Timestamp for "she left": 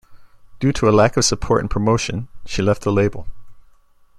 2.43-2.81